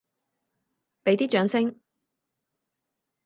[1.03, 1.79] 畀啲掌聲！